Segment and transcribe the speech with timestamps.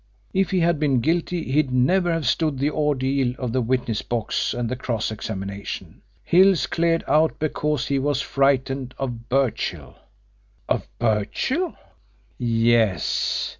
[0.33, 4.51] If he had been guilty he'd never have stood the ordeal of the witness box
[4.51, 6.01] and the cross examination.
[6.23, 9.99] Hill's cleared out because he was frightened of Birchill."
[10.67, 11.75] "Of Birchill?"
[12.39, 13.49] "Yes.